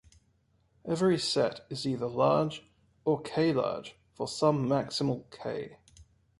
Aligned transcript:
Every 0.83 1.19
set 1.19 1.63
is 1.69 1.85
either 1.85 2.07
large 2.07 2.63
or 3.05 3.21
"k"-large 3.21 3.91
for 4.15 4.27
some 4.27 4.67
maximal 4.67 5.25
"k". 5.29 5.77